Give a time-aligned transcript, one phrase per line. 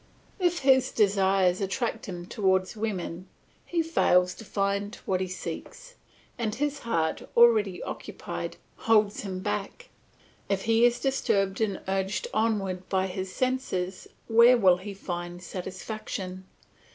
[0.39, 3.27] If his desires attract him towards women,
[3.67, 5.93] he fails to find what he seeks,
[6.39, 9.89] and his heart, already occupied, holds him back.
[10.49, 16.45] If he is disturbed and urged onward by his senses, where will he find satisfaction?